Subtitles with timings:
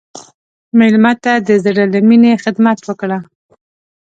[0.77, 3.17] مېلمه ته د زړه له میني خدمت وکړه.